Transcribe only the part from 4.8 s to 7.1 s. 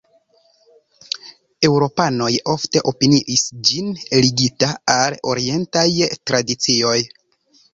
al orientaj tradicioj.